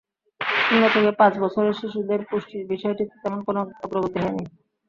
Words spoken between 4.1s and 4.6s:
হয়নি।